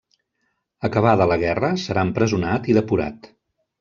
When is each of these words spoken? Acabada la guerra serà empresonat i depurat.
Acabada 0.87 1.27
la 1.33 1.37
guerra 1.43 1.71
serà 1.85 2.07
empresonat 2.09 2.71
i 2.73 2.79
depurat. 2.79 3.31